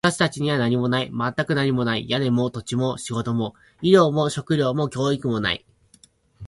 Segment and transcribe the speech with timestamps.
[0.03, 1.11] 私たちには何もない。
[1.13, 2.09] 全く何もない。
[2.09, 3.53] 屋根も、土地も、仕事も、
[3.83, 5.63] 医療も、食料も、教育もない。